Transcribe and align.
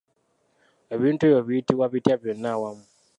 Ebintu 0.95 1.21
ebyo 1.25 1.41
biyitibwa 1.47 1.85
bitya 1.93 2.15
byonna 2.21 2.49
awamu? 2.55 2.85